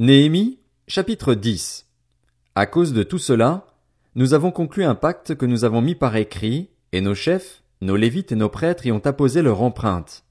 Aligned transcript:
Néhémie, 0.00 0.60
chapitre 0.86 1.34
10 1.34 1.88
À 2.54 2.66
cause 2.66 2.92
de 2.92 3.02
tout 3.02 3.18
cela, 3.18 3.66
nous 4.14 4.32
avons 4.32 4.52
conclu 4.52 4.84
un 4.84 4.94
pacte 4.94 5.34
que 5.34 5.44
nous 5.44 5.64
avons 5.64 5.80
mis 5.80 5.96
par 5.96 6.14
écrit, 6.14 6.70
et 6.92 7.00
nos 7.00 7.16
chefs, 7.16 7.64
nos 7.80 7.96
lévites 7.96 8.30
et 8.30 8.36
nos 8.36 8.48
prêtres 8.48 8.86
y 8.86 8.92
ont 8.92 9.04
apposé 9.04 9.42
leur 9.42 9.60
empreinte. 9.60 10.22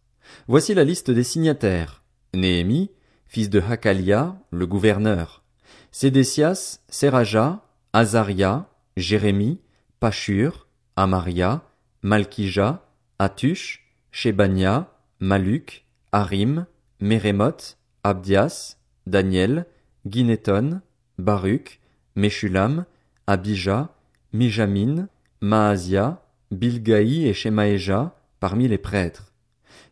Voici 0.48 0.74
la 0.74 0.86
liste 0.86 1.12
des 1.12 1.26
signataires. 1.26 2.02
Néhémie, 2.34 2.92
fils 3.26 3.50
de 3.50 3.60
Hakalia, 3.60 4.38
le 4.52 4.66
gouverneur. 4.66 5.44
Sédécias, 5.92 6.80
Seraja, 6.88 7.62
Azaria, 7.92 8.70
Jérémie, 8.96 9.60
Pachur, 10.00 10.68
Amaria, 10.96 11.62
Malkija, 12.04 12.86
Atush, 13.20 13.86
Shebania, 14.12 14.94
Maluk, 15.20 15.84
Harim, 16.14 16.68
Mérémoth, 17.02 17.78
Abdias, 18.06 18.77
Daniel, 19.10 19.66
Guinéton, 20.06 20.82
Baruch, 21.18 21.80
Meshulam, 22.16 22.86
Abija, 23.26 23.90
Mijamin, 24.34 25.08
Maazia, 25.42 26.22
Bilgaï 26.52 27.28
et 27.28 27.34
Shemaéja, 27.34 28.16
parmi 28.40 28.68
les 28.68 28.78
prêtres. 28.78 29.34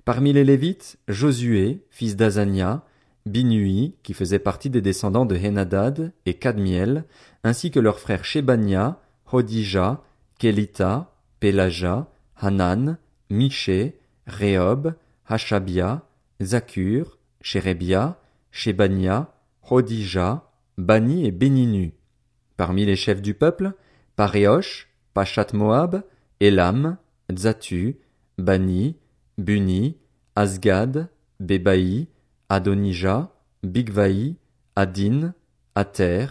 Parmi 0.06 0.34
les 0.34 0.44
Lévites, 0.44 0.98
Josué, 1.08 1.84
fils 1.90 2.16
d'Azania, 2.16 2.84
Binui, 3.26 3.96
qui 4.04 4.14
faisait 4.14 4.40
partie 4.40 4.70
des 4.70 4.82
descendants 4.82 5.26
de 5.26 5.36
Henadad, 5.36 6.14
et 6.26 6.36
Kadmiel, 6.36 7.06
ainsi 7.44 7.72
que 7.72 7.80
leurs 7.80 8.00
frères 8.00 8.24
Shebania, 8.24 9.00
Hodija, 9.32 10.04
Kelita, 10.38 11.12
Pelaja, 11.40 12.08
Hanan, 12.38 12.98
Miché, 13.30 13.98
Rehob, 14.28 14.94
Hashabia, 15.28 16.04
Zakur, 16.42 17.18
Sherebia, 17.42 18.18
Shebania, 18.56 19.34
Hodija, 19.70 20.50
Bani 20.78 21.28
et 21.28 21.32
Beninu. 21.32 21.92
Parmi 22.56 22.86
les 22.86 22.96
chefs 22.96 23.22
du 23.22 23.34
peuple, 23.34 23.74
Paréosh, 24.16 24.88
Pachat 25.14 25.48
Moab, 25.52 26.04
Elam, 26.40 26.98
Zatu, 27.36 27.98
Bani, 28.38 28.96
Buni, 29.38 29.98
Asgad, 30.38 31.10
Bebaï, 31.42 32.08
Adonija, 32.48 33.30
Bigvaï, 33.62 34.38
Adin, 34.78 35.34
Ater, 35.76 36.28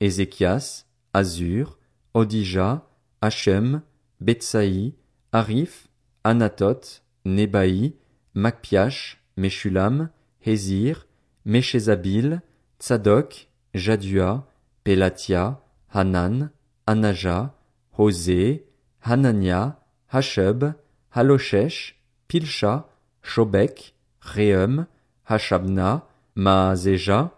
Ézéchias, 0.00 0.84
Azur, 1.14 1.78
Odija, 2.12 2.88
Hachem, 3.22 3.82
Betsaï, 4.20 4.94
Arif, 5.30 5.86
Anatot, 6.24 7.02
Nebaï, 7.24 7.94
Macpiash, 8.34 9.22
Meshulam, 9.36 10.10
Hézir, 10.44 11.07
Meshézabil, 11.48 12.42
Tzadok, 12.78 13.48
Jadua, 13.74 14.46
Pelatia, 14.84 15.58
Hanan, 15.94 16.50
Anaja, 16.86 17.54
Hosé, 17.96 18.64
Hanania, 19.02 19.78
Hashub, 20.12 20.74
Haloshesh, 21.16 21.94
Pilcha, 22.28 22.84
Shobek, 23.22 23.94
Reum, 24.20 24.86
Hashabna, 25.26 26.02
Maazeja, 26.36 27.30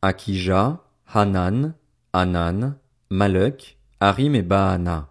Akija, 0.00 0.78
Hanan, 1.12 1.74
Anan, 2.12 2.76
Malek, 3.10 3.78
Harim 4.00 4.36
et 4.36 4.42
Baana. 4.42 5.08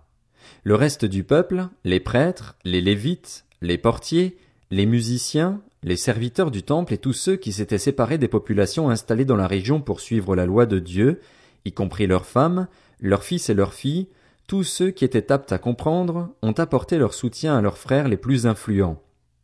Le 0.63 0.75
reste 0.75 1.03
du 1.03 1.25
peuple, 1.25 1.67
les 1.83 1.99
prêtres, 1.99 2.55
les 2.63 2.79
lévites, 2.79 3.43
les 3.61 3.77
portiers, 3.77 4.37
les 4.71 4.85
musiciens, 4.85 5.61
les 5.83 5.95
serviteurs 5.95 6.51
du 6.51 6.63
temple 6.63 6.93
et 6.93 6.97
tous 6.97 7.13
ceux 7.13 7.35
qui 7.35 7.51
s'étaient 7.51 7.77
séparés 7.77 8.17
des 8.17 8.27
populations 8.27 8.89
installées 8.89 9.25
dans 9.25 9.35
la 9.35 9.47
région 9.47 9.81
pour 9.81 9.99
suivre 9.99 10.35
la 10.35 10.45
loi 10.45 10.65
de 10.65 10.79
Dieu, 10.79 11.21
y 11.65 11.71
compris 11.71 12.07
leurs 12.07 12.25
femmes, 12.25 12.67
leurs 12.99 13.23
fils 13.23 13.49
et 13.49 13.53
leurs 13.53 13.73
filles, 13.73 14.07
tous 14.47 14.63
ceux 14.63 14.91
qui 14.91 15.05
étaient 15.05 15.31
aptes 15.31 15.51
à 15.51 15.57
comprendre 15.57 16.29
ont 16.41 16.51
apporté 16.53 16.97
leur 16.97 17.13
soutien 17.13 17.57
à 17.57 17.61
leurs 17.61 17.77
frères 17.77 18.07
les 18.07 18.17
plus 18.17 18.45
influents. 18.45 19.01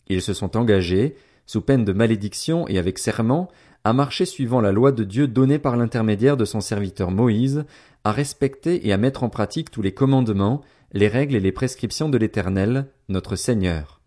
Ils 0.07 0.22
se 0.22 0.34
sont 0.34 0.57
engagés, 0.57 1.16
sous 1.45 1.62
peine 1.62 1.85
de 1.85 1.94
malédiction 1.94 2.68
et 2.68 2.78
avec 2.78 3.00
serment, 3.00 3.50
à 3.84 3.94
marcher 3.94 4.25
suivant 4.25 4.62
la 4.62 4.72
loi 4.72 4.91
de 4.91 5.03
Dieu 5.03 5.28
donnée 5.28 5.57
par 5.59 5.75
l'intermédiaire 5.75 6.38
de 6.38 6.45
son 6.45 6.62
serviteur 6.62 7.12
Moïse, 7.12 7.66
à 8.03 8.12
respecter 8.12 8.88
et 8.88 8.94
à 8.94 8.97
mettre 8.97 9.24
en 9.24 9.29
pratique 9.29 9.72
tous 9.72 9.81
les 9.81 9.94
commandements, 9.94 10.62
les 10.94 11.07
règles 11.07 11.35
et 11.35 11.40
les 11.40 11.51
prescriptions 11.51 12.09
de 12.09 12.18
l'Éternel, 12.18 12.88
notre 13.09 13.35
Seigneur. 13.35 14.00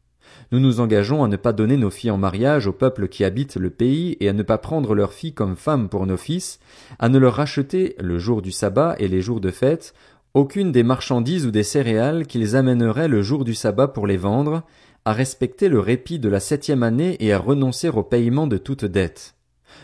Nous 0.53 0.61
nous 0.61 0.81
engageons 0.81 1.25
à 1.25 1.29
ne 1.29 1.37
pas 1.37 1.53
donner 1.53 1.77
nos 1.77 1.91
filles 1.91 2.11
en 2.11 2.19
mariage 2.19 2.67
au 2.67 2.73
peuple 2.73 3.09
qui 3.09 3.25
habite 3.25 3.57
le 3.57 3.71
pays 3.71 4.17
et 4.21 4.29
à 4.29 4.33
ne 4.33 4.43
pas 4.43 4.59
prendre 4.59 4.95
leurs 4.95 5.13
filles 5.13 5.35
comme 5.35 5.57
femmes 5.57 5.89
pour 5.89 6.07
nos 6.07 6.17
fils, 6.17 6.61
à 6.99 7.09
ne 7.09 7.19
leur 7.19 7.35
racheter 7.35 7.97
le 7.99 8.19
jour 8.19 8.43
du 8.43 8.53
sabbat 8.53 8.97
et 8.99 9.09
les 9.09 9.21
jours 9.21 9.41
de 9.41 9.51
fête, 9.51 9.95
aucune 10.35 10.73
des 10.73 10.83
marchandises 10.83 11.47
ou 11.47 11.51
des 11.51 11.63
céréales 11.63 12.27
qu'ils 12.27 12.57
amèneraient 12.57 13.09
le 13.09 13.23
jour 13.23 13.45
du 13.45 13.55
sabbat 13.55 13.89
pour 13.89 14.07
les 14.07 14.17
vendre, 14.17 14.63
à 15.05 15.13
respecter 15.13 15.69
le 15.69 15.81
répit 15.81 16.19
de 16.19 16.29
la 16.29 16.41
septième 16.41 16.83
année 16.83 17.17
et 17.21 17.33
à 17.33 17.39
renoncer 17.39 17.89
au 17.89 18.03
paiement 18.03 18.47
de 18.47 18.57
toute 18.57 18.85
dette. 18.85 19.35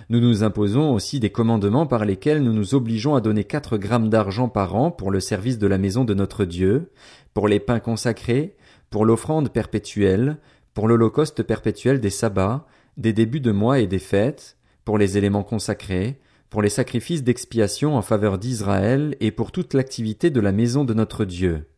Nous 0.08 0.20
nous 0.20 0.42
imposons 0.42 0.92
aussi 0.92 1.20
des 1.20 1.30
commandements 1.30 1.86
par 1.86 2.04
lesquels 2.04 2.42
nous 2.42 2.52
nous 2.52 2.74
obligeons 2.74 3.14
à 3.14 3.20
donner 3.20 3.44
quatre 3.44 3.76
grammes 3.76 4.08
d'argent 4.08 4.48
par 4.48 4.74
an 4.74 4.90
pour 4.90 5.10
le 5.10 5.20
service 5.20 5.58
de 5.58 5.66
la 5.66 5.78
maison 5.78 6.04
de 6.04 6.14
notre 6.14 6.44
Dieu, 6.44 6.90
pour 7.34 7.48
les 7.48 7.60
pains 7.60 7.80
consacrés, 7.80 8.56
pour 8.90 9.04
l'offrande 9.04 9.50
perpétuelle, 9.50 10.38
pour 10.74 10.88
l'holocauste 10.88 11.42
perpétuel 11.42 12.00
des 12.00 12.10
sabbats, 12.10 12.66
des 12.96 13.12
débuts 13.12 13.40
de 13.40 13.52
mois 13.52 13.78
et 13.78 13.86
des 13.86 14.00
fêtes, 14.00 14.56
pour 14.84 14.98
les 14.98 15.16
éléments 15.16 15.44
consacrés, 15.44 16.18
pour 16.50 16.62
les 16.62 16.68
sacrifices 16.68 17.22
d'expiation 17.22 17.96
en 17.96 18.02
faveur 18.02 18.36
d'Israël 18.36 19.16
et 19.20 19.30
pour 19.30 19.52
toute 19.52 19.72
l'activité 19.72 20.30
de 20.30 20.40
la 20.40 20.50
maison 20.50 20.84
de 20.84 20.94
notre 20.94 21.24
Dieu. 21.24 21.68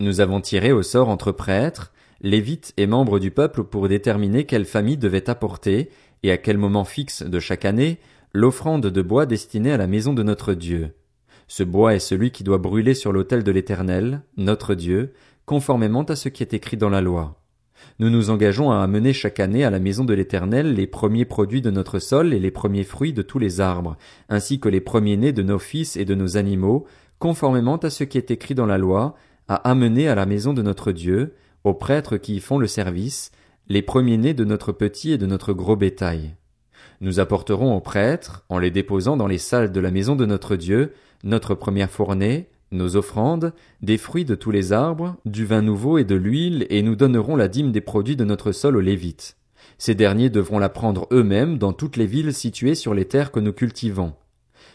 Nous 0.00 0.20
avons 0.20 0.40
tiré 0.40 0.72
au 0.72 0.82
sort 0.82 1.08
entre 1.08 1.30
prêtres, 1.30 1.92
lévites 2.20 2.74
et 2.76 2.88
membres 2.88 3.20
du 3.20 3.30
peuple 3.30 3.62
pour 3.62 3.88
déterminer 3.88 4.44
quelle 4.44 4.64
famille 4.64 4.96
devait 4.96 5.30
apporter, 5.30 5.90
et 6.22 6.32
à 6.32 6.36
quel 6.36 6.58
moment 6.58 6.84
fixe 6.84 7.22
de 7.22 7.38
chaque 7.38 7.64
année, 7.64 7.98
l'offrande 8.32 8.86
de 8.86 9.02
bois 9.02 9.26
destinée 9.26 9.72
à 9.72 9.76
la 9.76 9.86
maison 9.86 10.12
de 10.12 10.22
notre 10.22 10.54
Dieu. 10.54 10.94
Ce 11.46 11.62
bois 11.62 11.94
est 11.94 12.00
celui 12.00 12.30
qui 12.30 12.44
doit 12.44 12.58
brûler 12.58 12.94
sur 12.94 13.12
l'autel 13.12 13.42
de 13.42 13.50
l'Éternel, 13.50 14.22
notre 14.36 14.74
Dieu, 14.74 15.12
conformément 15.50 16.04
à 16.04 16.14
ce 16.14 16.28
qui 16.28 16.44
est 16.44 16.54
écrit 16.54 16.76
dans 16.76 16.90
la 16.90 17.00
loi. 17.00 17.34
Nous 17.98 18.08
nous 18.08 18.30
engageons 18.30 18.70
à 18.70 18.84
amener 18.84 19.12
chaque 19.12 19.40
année 19.40 19.64
à 19.64 19.70
la 19.70 19.80
maison 19.80 20.04
de 20.04 20.14
l'Éternel 20.14 20.74
les 20.74 20.86
premiers 20.86 21.24
produits 21.24 21.60
de 21.60 21.72
notre 21.72 21.98
sol 21.98 22.32
et 22.32 22.38
les 22.38 22.52
premiers 22.52 22.84
fruits 22.84 23.12
de 23.12 23.22
tous 23.22 23.40
les 23.40 23.60
arbres, 23.60 23.96
ainsi 24.28 24.60
que 24.60 24.68
les 24.68 24.80
premiers-nés 24.80 25.32
de 25.32 25.42
nos 25.42 25.58
fils 25.58 25.96
et 25.96 26.04
de 26.04 26.14
nos 26.14 26.36
animaux, 26.36 26.86
conformément 27.18 27.78
à 27.78 27.90
ce 27.90 28.04
qui 28.04 28.16
est 28.16 28.30
écrit 28.30 28.54
dans 28.54 28.64
la 28.64 28.78
loi, 28.78 29.16
à 29.48 29.56
amener 29.68 30.06
à 30.06 30.14
la 30.14 30.24
maison 30.24 30.52
de 30.52 30.62
notre 30.62 30.92
Dieu, 30.92 31.34
aux 31.64 31.74
prêtres 31.74 32.16
qui 32.16 32.36
y 32.36 32.40
font 32.40 32.58
le 32.58 32.68
service, 32.68 33.32
les 33.66 33.82
premiers-nés 33.82 34.34
de 34.34 34.44
notre 34.44 34.70
petit 34.70 35.10
et 35.10 35.18
de 35.18 35.26
notre 35.26 35.52
gros 35.52 35.74
bétail. 35.74 36.36
Nous 37.00 37.18
apporterons 37.18 37.74
aux 37.74 37.80
prêtres, 37.80 38.44
en 38.50 38.60
les 38.60 38.70
déposant 38.70 39.16
dans 39.16 39.26
les 39.26 39.38
salles 39.38 39.72
de 39.72 39.80
la 39.80 39.90
maison 39.90 40.14
de 40.14 40.26
notre 40.26 40.54
Dieu, 40.54 40.92
notre 41.24 41.56
première 41.56 41.90
fournée, 41.90 42.50
nos 42.72 42.96
offrandes, 42.96 43.52
des 43.82 43.98
fruits 43.98 44.24
de 44.24 44.34
tous 44.34 44.50
les 44.50 44.72
arbres, 44.72 45.16
du 45.24 45.44
vin 45.44 45.62
nouveau 45.62 45.98
et 45.98 46.04
de 46.04 46.14
l'huile, 46.14 46.66
et 46.70 46.82
nous 46.82 46.96
donnerons 46.96 47.36
la 47.36 47.48
dîme 47.48 47.72
des 47.72 47.80
produits 47.80 48.16
de 48.16 48.24
notre 48.24 48.52
sol 48.52 48.76
aux 48.76 48.80
Lévites. 48.80 49.36
Ces 49.78 49.94
derniers 49.94 50.30
devront 50.30 50.58
la 50.58 50.68
prendre 50.68 51.06
eux-mêmes 51.12 51.58
dans 51.58 51.72
toutes 51.72 51.96
les 51.96 52.06
villes 52.06 52.34
situées 52.34 52.74
sur 52.74 52.94
les 52.94 53.06
terres 53.06 53.32
que 53.32 53.40
nous 53.40 53.52
cultivons. 53.52 54.14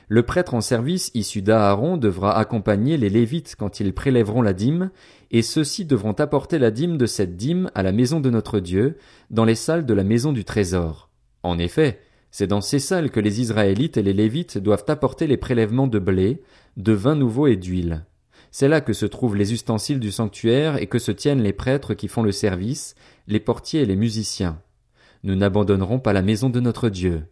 Le 0.07 0.23
prêtre 0.23 0.53
en 0.53 0.61
service 0.61 1.09
issu 1.15 1.41
d'Aaron 1.41 1.97
devra 1.97 2.37
accompagner 2.37 2.97
les 2.97 3.09
Lévites 3.09 3.55
quand 3.57 3.79
ils 3.79 3.93
prélèveront 3.93 4.41
la 4.41 4.53
dîme, 4.53 4.91
et 5.31 5.41
ceux-ci 5.41 5.85
devront 5.85 6.13
apporter 6.13 6.59
la 6.59 6.71
dîme 6.71 6.97
de 6.97 7.05
cette 7.05 7.35
dîme 7.35 7.71
à 7.73 7.81
la 7.81 7.91
maison 7.91 8.19
de 8.19 8.29
notre 8.29 8.59
Dieu, 8.59 8.97
dans 9.31 9.45
les 9.45 9.55
salles 9.55 9.85
de 9.85 9.93
la 9.93 10.03
maison 10.03 10.31
du 10.31 10.45
trésor. 10.45 11.09
En 11.43 11.57
effet, 11.57 11.99
c'est 12.37 12.47
dans 12.47 12.59
ces 12.59 12.79
salles 12.79 13.11
que 13.11 13.21
les 13.21 13.39
Israélites 13.39 13.95
et 13.95 14.03
les 14.03 14.11
Lévites 14.11 14.57
doivent 14.57 14.83
apporter 14.89 15.25
les 15.25 15.37
prélèvements 15.37 15.87
de 15.87 15.99
blé, 15.99 16.41
de 16.75 16.91
vin 16.91 17.15
nouveau 17.15 17.47
et 17.47 17.55
d'huile. 17.55 18.03
C'est 18.51 18.67
là 18.67 18.81
que 18.81 18.91
se 18.91 19.05
trouvent 19.05 19.37
les 19.37 19.53
ustensiles 19.53 20.01
du 20.01 20.11
sanctuaire 20.11 20.75
et 20.81 20.87
que 20.87 20.99
se 20.99 21.13
tiennent 21.13 21.41
les 21.41 21.53
prêtres 21.53 21.93
qui 21.93 22.09
font 22.09 22.23
le 22.23 22.33
service, 22.33 22.95
les 23.29 23.39
portiers 23.39 23.83
et 23.83 23.85
les 23.85 23.95
musiciens. 23.95 24.61
Nous 25.23 25.35
n'abandonnerons 25.35 25.99
pas 25.99 26.11
la 26.11 26.21
maison 26.21 26.49
de 26.49 26.59
notre 26.59 26.89
Dieu. 26.89 27.23